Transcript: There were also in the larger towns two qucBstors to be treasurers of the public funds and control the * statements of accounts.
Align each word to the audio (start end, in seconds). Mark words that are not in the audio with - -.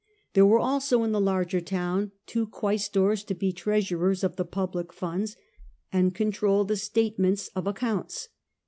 There 0.33 0.47
were 0.47 0.57
also 0.57 1.03
in 1.03 1.11
the 1.11 1.21
larger 1.21 1.61
towns 1.61 2.09
two 2.25 2.47
qucBstors 2.47 3.23
to 3.27 3.35
be 3.35 3.53
treasurers 3.53 4.23
of 4.23 4.35
the 4.35 4.45
public 4.45 4.91
funds 4.91 5.35
and 5.93 6.15
control 6.15 6.63
the 6.65 6.75
* 6.75 6.75
statements 6.91 7.49
of 7.49 7.67
accounts. 7.67 8.29